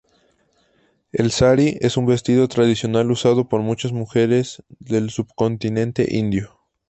El 1.11 1.29
"sari" 1.29 1.77
es 1.79 1.95
un 1.95 2.07
vestido 2.07 2.47
tradicional 2.47 3.11
usado 3.11 3.47
por 3.47 3.61
muchas 3.61 3.91
mujeres 3.91 4.63
del 4.79 5.11
subcontinente 5.11 6.07
indio. 6.17 6.59